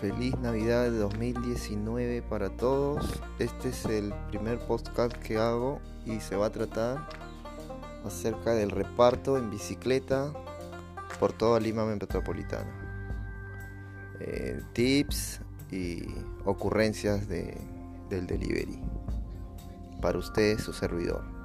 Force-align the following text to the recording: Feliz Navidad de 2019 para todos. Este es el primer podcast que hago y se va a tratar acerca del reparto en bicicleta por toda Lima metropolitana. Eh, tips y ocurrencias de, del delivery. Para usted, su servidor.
Feliz 0.00 0.38
Navidad 0.40 0.82
de 0.82 0.98
2019 0.98 2.20
para 2.20 2.50
todos. 2.50 3.18
Este 3.38 3.70
es 3.70 3.86
el 3.86 4.12
primer 4.28 4.58
podcast 4.58 5.14
que 5.14 5.38
hago 5.38 5.80
y 6.04 6.20
se 6.20 6.36
va 6.36 6.46
a 6.46 6.50
tratar 6.50 7.08
acerca 8.04 8.52
del 8.52 8.70
reparto 8.70 9.38
en 9.38 9.48
bicicleta 9.48 10.34
por 11.18 11.32
toda 11.32 11.60
Lima 11.60 11.86
metropolitana. 11.86 12.70
Eh, 14.20 14.60
tips 14.74 15.40
y 15.70 16.04
ocurrencias 16.44 17.26
de, 17.26 17.56
del 18.10 18.26
delivery. 18.26 18.78
Para 20.02 20.18
usted, 20.18 20.58
su 20.58 20.74
servidor. 20.74 21.35